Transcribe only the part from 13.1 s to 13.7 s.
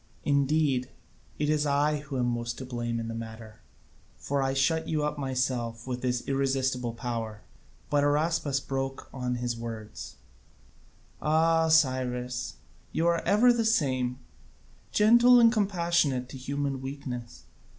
ever the